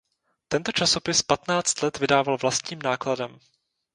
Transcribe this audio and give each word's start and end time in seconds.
Tento 0.47 0.71
časopis 0.71 1.21
patnáct 1.21 1.81
let 1.81 1.97
vydával 1.99 2.37
vlastním 2.37 2.79
nákladem. 2.79 3.39